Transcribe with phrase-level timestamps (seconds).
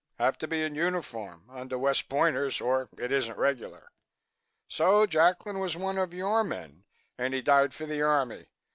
[0.17, 3.91] Have to be in uniform, under West Pointers or it isn't regular.
[4.67, 6.85] So Jacklin was one of your men
[7.19, 8.47] and he died for the Army.